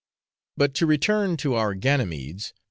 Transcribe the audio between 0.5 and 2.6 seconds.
But to return to our Ganymedes.